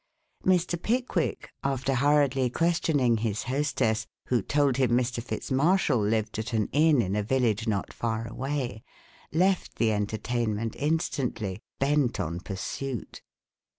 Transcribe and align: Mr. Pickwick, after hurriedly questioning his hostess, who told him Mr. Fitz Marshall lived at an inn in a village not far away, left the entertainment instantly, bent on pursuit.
Mr. 0.43 0.81
Pickwick, 0.81 1.51
after 1.63 1.93
hurriedly 1.93 2.49
questioning 2.49 3.17
his 3.17 3.43
hostess, 3.43 4.07
who 4.29 4.41
told 4.41 4.77
him 4.77 4.89
Mr. 4.97 5.21
Fitz 5.21 5.51
Marshall 5.51 5.99
lived 5.99 6.39
at 6.39 6.53
an 6.53 6.69
inn 6.71 7.03
in 7.03 7.15
a 7.15 7.21
village 7.21 7.67
not 7.67 7.93
far 7.93 8.27
away, 8.27 8.81
left 9.31 9.75
the 9.75 9.91
entertainment 9.91 10.75
instantly, 10.79 11.61
bent 11.77 12.19
on 12.19 12.39
pursuit. 12.39 13.21